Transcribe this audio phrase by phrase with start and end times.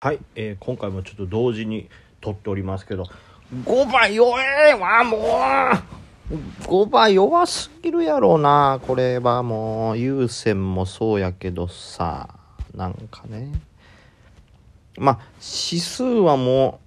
[0.00, 1.88] はい、えー今回もちょっと同時に
[2.20, 3.02] 撮っておりますけど。
[3.64, 6.34] 5番弱えわもう。
[6.68, 9.98] 5番弱すぎるやろうなこれはもう。
[9.98, 12.28] 優先もそうやけどさ
[12.76, 13.50] なんかね。
[14.96, 16.78] まあ指数はも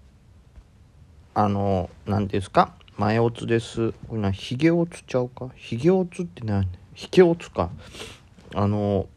[1.36, 2.74] うあの何ていうんですか？
[2.98, 3.92] 前オツです。
[4.08, 5.50] これなヒゲオツちゃうか？
[5.58, 6.66] ヒゲオツって何？
[6.94, 7.72] ヒゲオツか。
[8.56, 9.08] あの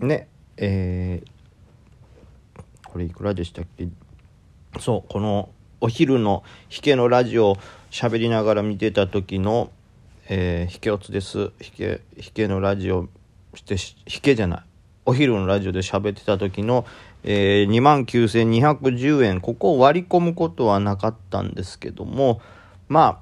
[0.00, 0.26] ね
[0.56, 1.33] えー
[2.94, 3.88] これいくらでしたっけ？
[4.78, 5.48] そうこの
[5.80, 7.56] お昼のヒケのラジオ
[7.90, 9.72] 喋りながら見てた時の、
[10.28, 11.50] えー、ヒケオツです。
[11.60, 13.08] ヒケヒケのラジオ
[13.56, 14.62] してヒケじゃない。
[15.06, 16.86] お昼のラジオで喋ってた時の、
[17.24, 22.40] えー、29,210円ここを割り込むことはなかったんですけども
[22.88, 23.20] ま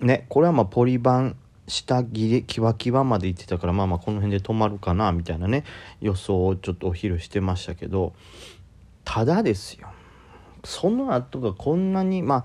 [0.00, 1.36] あねこれはまあポリバン
[1.66, 5.64] 下切れキワキワまで行ってたからまあまあこの辺で止まるかなみたいなね
[6.00, 8.12] 予想をちょっとお昼してましたけど
[9.04, 9.88] ただですよ
[10.64, 12.44] その後がこんなにま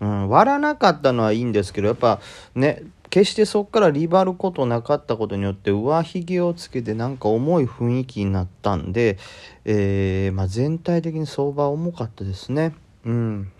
[0.00, 2.20] あ、うん、割らなかったのはいいんですけどやっぱ
[2.54, 9.18] ね決してそこからリバることなかったことによって上髭をつけてなんか重い雰囲気になったんで、
[9.64, 12.74] えーまあ、全体的に相場重かったですね。
[13.04, 13.52] うん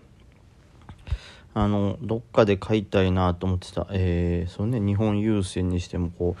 [1.63, 6.35] あのどっかで買いたいなと思ってた、えー、そうね日本郵船にしてもこ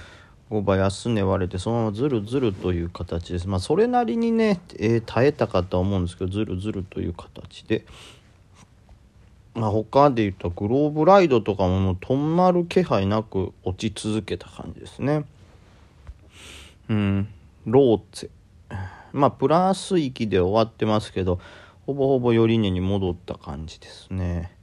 [0.51, 3.49] う5倍安値割れてそのままずるずるという形です。
[3.49, 7.85] まあそれなりにね、えー耐えたかとは思うんですけどずるずるという形で。
[9.55, 15.25] まあ他で言ったグローブライドとかももう止まる気配なく落ち続けた感じですね。
[16.89, 17.27] うん。
[17.65, 18.77] ローツェ。
[19.11, 21.39] まあプラス域で終わってますけど
[21.87, 24.56] ほぼほぼ寄り値に戻った感じですね。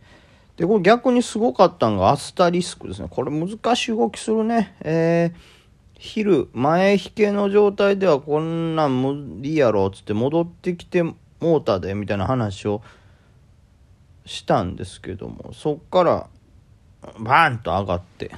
[0.56, 3.08] で、これ逆にすごかったのがアスタリスクですね。
[3.10, 4.76] これ難しい動きするね。
[4.80, 5.38] えー、
[5.98, 12.82] 昼、前引けの状態ではこんなん無理やろっ、つって戻ってきてモーターで、みたいな話を
[14.24, 16.28] したんですけども、そっから
[17.18, 18.30] バーンと上がって、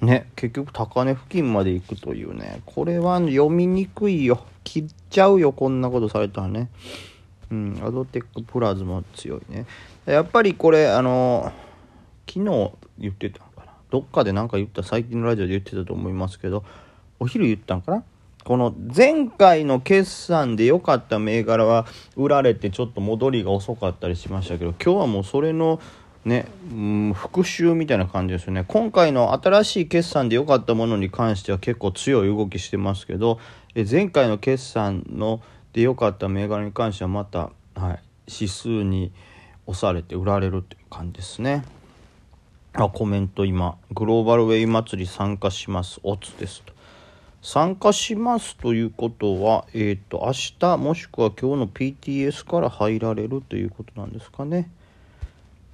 [0.00, 4.44] ね、結局高値付近まで行くというね、これは読みにくいよ。
[4.64, 6.70] 切っちゃうよ、こんなことされたらね。
[7.52, 9.66] うん、アドテックプラズマ強いね。
[10.06, 11.52] やっぱりこれ、あの
[12.26, 13.72] 昨日言ってたのかな？
[13.90, 16.64] どっかで何か言った、最近のラジオで言ってたと思いますけど、
[17.20, 18.04] お昼言ったんかな？
[18.44, 21.86] この前回の決算で良かった銘柄は
[22.16, 25.78] 売られてちょっと戻りが遅かったりしましたけど、今日はもうそれの
[26.24, 28.64] ね、うん、復習みたいな感じですよね。
[28.66, 33.38] 今回の新しい決算で良かったものに関しては結構強い動きしてますけど、
[33.74, 35.40] 前回の決算の
[35.72, 39.12] で良かった銘柄に関してはまた、はい、指数に
[39.66, 41.64] 押されて売られるという感じですね。
[42.74, 46.72] あコメント今グローバルウェイ祭り参加しますオツですと。
[47.42, 54.70] 参加しますということはえっ、と明日もしくは今日の PTS から入られるということなんですかね。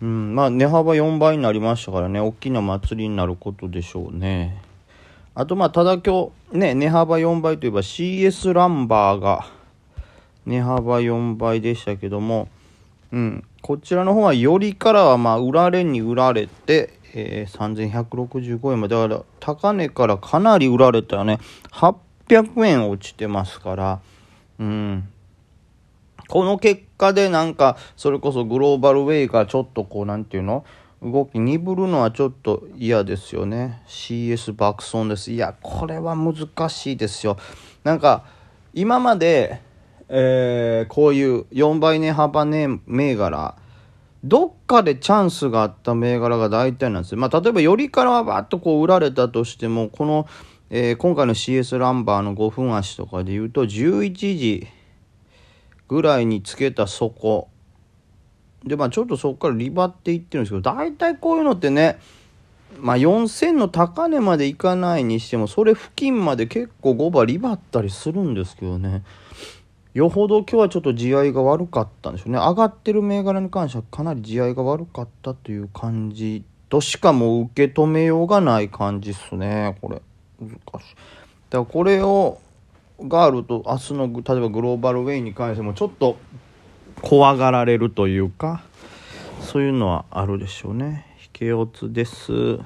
[0.00, 4.62] うんまあ値幅4倍になりましたからね大きな祭りになることでしょうね。
[5.34, 9.46] あとまあただ今日ね値幅4倍といえば CS ランバーが
[10.48, 12.48] 値幅4倍でしたけども
[13.12, 18.94] うん、こちらの方はよりからはまあ売られに売られて、えー、3165円まで。
[18.94, 21.38] だから高値からかなり売られたよね。
[21.72, 24.00] 800円落ちてますから
[24.58, 25.08] うん。
[26.28, 30.64] この結果でなんかそれこそグローバルウェイがちょっとこうなんていうの？
[31.00, 33.82] 動き鈍るのはちょっと嫌ですよね。
[33.86, 35.32] CS 爆損です。
[35.32, 37.38] いやこれは難しいですよ。
[37.84, 38.24] なんか
[38.74, 39.62] 今まで
[40.08, 43.56] えー、こういう4倍値幅ね銘柄
[44.24, 47.18] どっかでチャンスがあった銘柄が大体なんですよ。
[47.18, 50.26] まあ、例えば、よりからはバッとこう売られたとしても、この、
[50.70, 54.66] えー、今回の CS ランバーの5分足とかで言うと、11時
[55.86, 57.48] ぐらいにつけた底。
[58.64, 62.00] で、まあ、ちょっとそこからリバっていってるんですけど、大体こういうのってね、
[62.80, 69.04] まあ、4000の高値までいかないにしても、それ付近まで結構5番リバったりするんですけどね。
[69.98, 72.38] よほど今日はちょっと地合いが悪かったんでしょうね。
[72.38, 79.76] 上がってる銘柄に関してはかなり地合いが悪かったという感じとしかも受け止めようがない感じっすね。
[79.80, 80.00] これ
[80.40, 80.60] 難しい。
[80.60, 80.84] だか
[81.50, 82.38] らこれを
[83.00, 86.16] があると明日の例えばグローバルウェイに関してもちょっと
[87.02, 88.62] 怖がられるというか
[89.40, 91.06] そういうのはあるでしょうね。
[91.20, 92.60] 引け落ちです。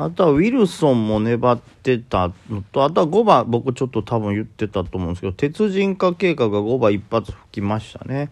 [0.00, 8.30] あとはウィルソンも粘ってたのと、あとは5番、僕ちょっと多分言ってたと思うんですけど、鉄人化計画が5番一発吹きましたね。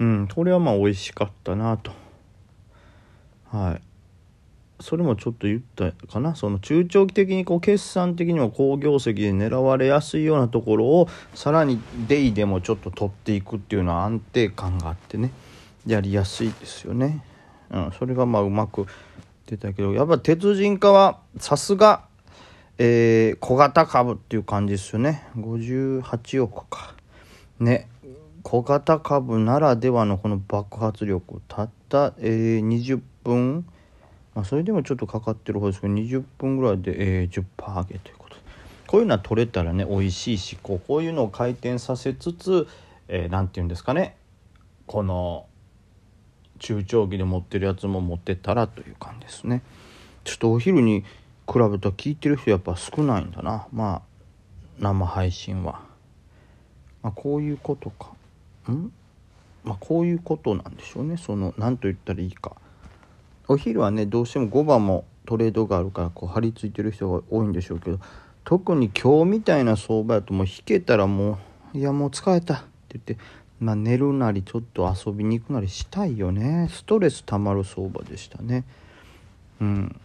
[0.00, 1.92] うん、これはまあ美味しかったなと。
[3.52, 3.82] はい。
[4.80, 6.34] それもちょっと言ったかな？
[6.34, 15.30] その中長期的にこう決算的にも好業績で狙われやすいようなところをさらにデイでもちょっと取っていくっていうのは安定感があってね
[15.86, 17.24] やりやすいですよね。
[17.70, 18.86] うん、それがまあうまく
[19.48, 22.04] 出たけどやっぱ鉄人化はさすが、
[22.76, 25.26] え、小型株っていう感じですよね。
[25.36, 26.94] 58億か。
[27.58, 27.88] ね。
[28.42, 33.66] 小型株ならではのこの爆発力たった、えー、20分。
[34.34, 37.44] まあ、それでもちょっとかかってる方ですけど20分ぐらいで、えー、10%
[37.74, 38.36] 上げということ。
[38.86, 42.68] こういうのは取れたらね美味しいしこうこういうのを回転させつつ
[43.08, 44.16] 何、えー、て言うんですかね。
[44.86, 45.46] この
[46.58, 49.62] 中長期で持ってるやつも持ってたらという感じですね。
[50.24, 51.04] ちょっとお昼に比
[51.46, 53.66] べたら聞いてる人やっぱ少ないんだな。
[53.72, 54.02] まあ
[54.78, 55.80] 生配信は、
[57.02, 58.10] まあ、こういうことか。
[58.70, 58.92] ん？
[59.64, 61.16] まあこういうことなんでしょうね。
[61.16, 62.56] その何と言ったらいいか。
[63.48, 67.98] お昼はねどうしても5番もトレードがあるからこう張り付いてる人が多いんでしょうけど
[68.44, 71.38] 特に今日みたいな相場やともう引けたらも
[71.74, 73.18] ういやもう疲れたって言って、
[73.60, 76.68] まあ、寝るなりちょっと遊びに行くなりしたいよね。
[76.70, 78.64] ストレスたまる相場でしたね。
[79.60, 80.00] うん。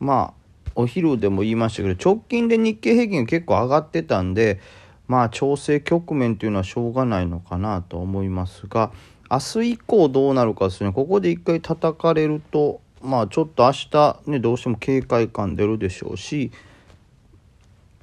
[0.00, 0.40] まあ
[0.74, 4.60] お昼でも言いましたけど直近で日経平均が結構上がってたんで
[5.08, 8.90] まあ調整局面というのはしょうがないのかなと思いますが
[9.30, 10.92] 明日以降どうなるかですね。
[10.92, 16.50] ここで一回叩かれるとまあちょっと明日ねどうしても警戒感出るでしょうし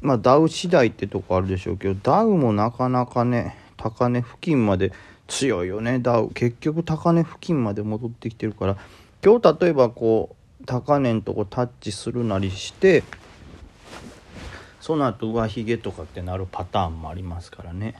[0.01, 4.91] まあダウ次第ってとこあるでしょうけどダウもなかなかね高値付近まで
[5.27, 5.99] 強いよね。
[5.99, 8.77] ダウ結局高値付近まで戻ってきてるから。
[9.23, 13.03] 今日例えばこう高値のとこタッチするなりして
[14.79, 17.95] その後上髭とかってなるパターンもありますからね。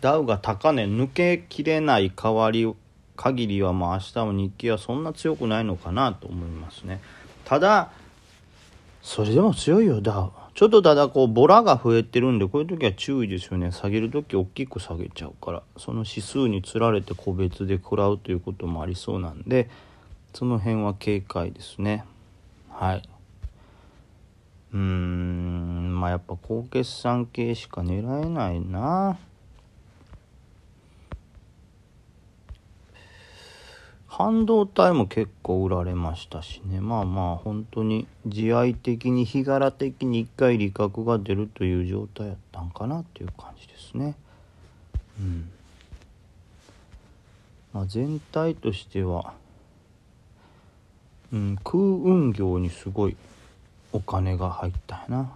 [0.00, 2.72] ダウが高値抜けきれない代わり
[3.16, 7.00] 限りはまあ明日も日経はそんな強くないのかなと思いますね。
[7.44, 7.90] ただ
[9.02, 10.45] それでも強いよダウ。
[10.56, 13.72] ちょっとただこうボラが増えてるんでこういう時は注意ですよね。
[13.72, 15.62] 下げる時大きく下げちゃうから。
[15.76, 19.68] その指数につられて個別で食らうということもありそうなんで
[20.32, 22.06] その辺は警戒ですね。
[22.70, 23.02] はい。
[24.72, 26.00] うーん。
[26.00, 29.18] まあやっぱ高決算系しか狙えないな。
[34.18, 44.14] 半導体も結構売られましたしねまあまあ本当に慈愛的に日柄的に一回利確が出るという状態やったんかなっていう感じですね。
[45.20, 45.50] うん
[47.74, 49.34] まあ、全体としては、
[51.30, 53.16] うん、空運業にすごい
[53.92, 55.32] お金が入ったんやな。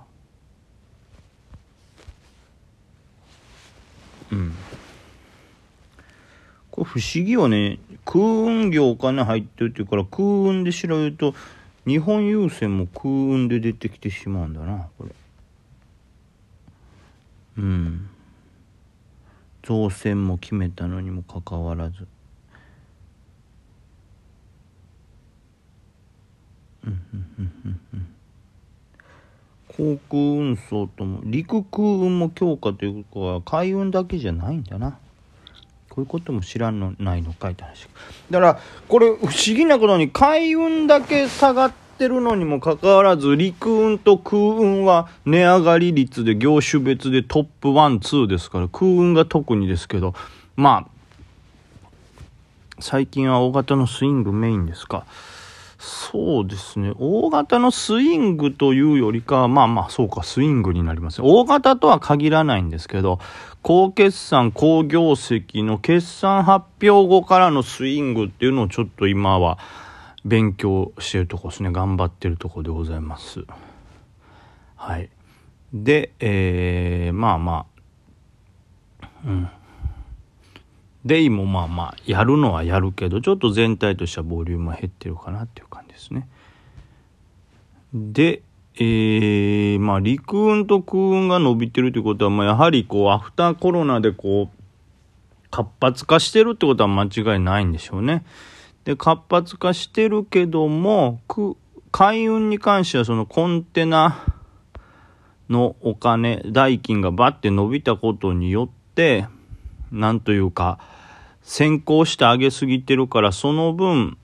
[4.32, 4.54] うん
[6.70, 7.78] これ不思議よね。
[8.04, 11.34] 空運業お金入ってるっていうから空運で調べると
[11.86, 15.10] 日本郵船も空運で出てきてしまうんだな、これ。
[17.58, 18.08] うん。
[19.62, 22.06] 造船も決めたのにもかかわらず
[26.84, 28.06] うんうんうんうん。
[29.68, 34.98] 航空運送とも陸空運も強化ということは海運だけじゃないんだな。
[36.00, 37.88] ういうことも知らんのないのかいって話
[38.30, 50.14] だからこれ不思議なことに海運だけ下がってるのにもかかわらず陸運と空運は値上がり率で業種別でトップ12ですから空運が特にですけど
[50.56, 51.00] まあ
[52.80, 55.04] 最近は大型のスイングメインですか。
[55.82, 56.92] そうですね。
[56.98, 61.22] 大型のスイングというよりかは、まあまあそうか、スイングになります。
[61.22, 63.18] 大型とは限らないんですけど、
[63.62, 69.58] 高決算、高業績の決算発表後からのスイングっていうのをちょっと今は
[70.26, 71.72] 勉強してるとこですね。
[71.72, 73.46] 頑張ってるとこでございます。
[74.76, 75.08] はい。
[75.72, 77.66] で、えー、まあま
[79.00, 79.48] あ、うん。
[81.04, 86.28] デイもまあまあやるのはやるけどちょっと全体としてはボリュームは減ってるかなっていう感じですね。
[87.94, 88.42] で、
[88.74, 94.60] えー、まあ陸運と空運が伸びてるということは、まあ、やはりこうアフターコロナでこう
[95.50, 98.24] 活発化してるってことは間違いないんでしょうね。
[98.84, 101.20] で活発化してるけども
[101.92, 104.24] 海運に関してはそのコンテナ
[105.48, 109.26] のお金代金がバッて伸びたことによって
[109.92, 110.78] なんというか、
[111.42, 114.16] 先行して上げすぎてるから、その分、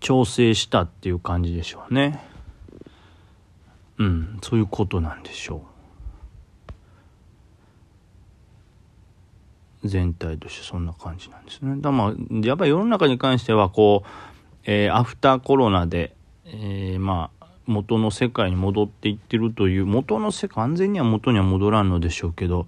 [0.00, 2.22] 調整したっていう感じでしょうね。
[3.98, 5.62] うん、そういうことなんでしょ
[9.84, 9.88] う。
[9.88, 11.80] 全体としてそんな感じなんですね。
[11.80, 12.12] だまあ、
[12.46, 14.08] やっぱり世の中に関しては、こう、
[14.64, 22.66] えー、アフターコロナで、えー、まあ元の世界に戻っていってるという元の世界完全には元には戻らんのでしょうけど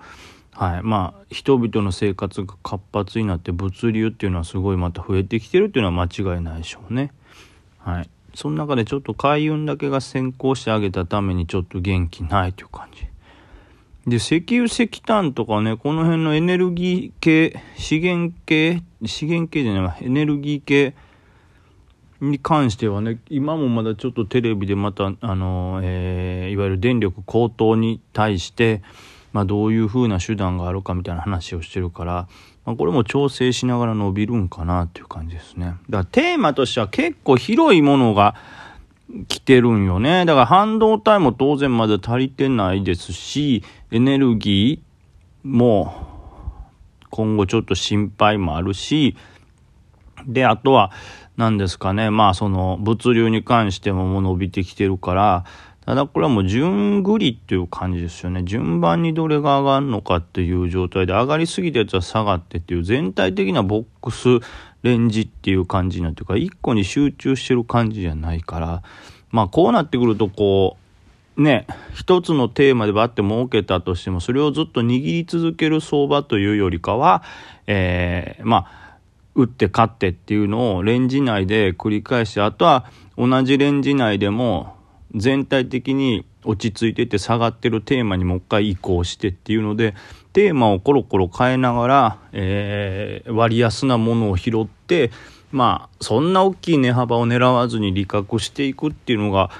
[0.60, 7.12] はいまあ人々の生活が活発になって物流っていうのはすごいまた増えてきてるっていうのは間違いないでしょうね。
[7.78, 13.06] はい、その中でちょっと海運だけが先行してあげたためにちょっと元気ないという感じ。
[14.06, 20.94] で、石油石炭とかね、この辺のエネルギー系、資源系、資源系じゃない、エネルギー系
[22.20, 28.82] に関してはね、今もまだちょっとテレビでまた、あの、えー、いわゆる電力高騰に対して、
[29.32, 32.28] まあ、どういう風な手段があるかみたいな話をしてるから、
[32.64, 35.66] まあ、これも調整しながら伸びるんかなっていう感じですね。
[35.66, 38.34] だからテーマとしては結構広いものが
[39.28, 40.24] 来てるんよね。
[40.24, 46.08] だから半導体も当然まだ足りてないですし、エネルギーも
[47.10, 49.16] 今後ちょっと心配もあるし、
[50.26, 50.92] で、あとは
[51.36, 55.44] 何ですかね、まあその物流に関してももう伸びてきてるから、
[55.86, 58.44] ただこれはもう順繰りっていう感じですよね。
[58.44, 64.28] 順番にどれが上がるのかっていう状態で上がりすぎたやつは下がってっていう全体的なボックス
[64.82, 68.82] レンジっていう感じになってるから、一個に集中してる感じじゃないから、
[69.30, 70.76] まあこうなってくるとこ
[71.36, 77.22] う、ね、一つのテーマでバッて設けたとしても、それをずっと握り続ける相場というよりかは、
[77.66, 78.98] えー、まあ、
[79.34, 82.84] 打って勝ってっていうのをレンジ内で繰り返して、あとは
[83.16, 84.76] 同じレンジ内でも
[85.14, 89.94] 全体的に落ち着いてて下がってるテーマにもう一回移行してっていうので
[90.32, 95.10] テーマをコロコロ変えながら、えー、割安なものを拾って
[95.50, 99.50] まあそんな大きい値幅を狙わずに利確していくっていうのが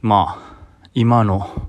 [0.00, 0.54] まあ
[0.94, 1.68] 今の、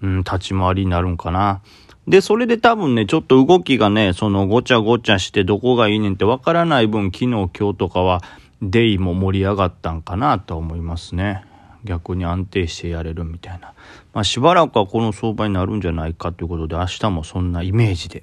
[0.00, 1.62] うん、立ち回りになるんかな。
[2.08, 8.22] で、それで多分ね、ちょっと動きがね、そのごちゃごちゃしてどこがいいねんってわからない分、昨日今日とかは
[8.60, 11.44] デイも盛り上がったんかなと思いますね。
[11.84, 13.72] 逆に安定してやれるみたいな。
[14.12, 18.20] まあ、しばらくはこの相場になるんじゃないかということで、明日もそんなイメージで